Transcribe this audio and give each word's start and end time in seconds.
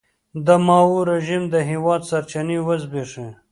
د 0.45 0.47
ماوو 0.65 0.97
رژیم 1.11 1.43
د 1.53 1.55
هېواد 1.69 2.01
سرچینې 2.09 2.57
وزبېښي. 2.67 3.27